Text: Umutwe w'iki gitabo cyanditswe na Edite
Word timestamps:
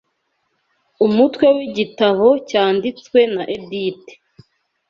Umutwe 1.05 1.45
w'iki 1.55 1.75
gitabo 1.77 2.27
cyanditswe 2.49 3.19
na 3.33 3.43
Edite 3.55 4.13